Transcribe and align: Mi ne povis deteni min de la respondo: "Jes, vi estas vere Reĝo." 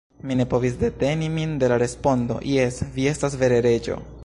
Mi 0.27 0.35
ne 0.37 0.45
povis 0.53 0.77
deteni 0.83 1.27
min 1.33 1.53
de 1.63 1.69
la 1.73 1.77
respondo: 1.85 2.39
"Jes, 2.55 2.83
vi 2.97 3.09
estas 3.13 3.39
vere 3.45 3.61
Reĝo." 3.71 4.03